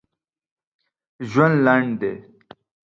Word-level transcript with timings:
ژوند 1.29 1.55
لنډ 1.65 1.89
دی 1.99 2.13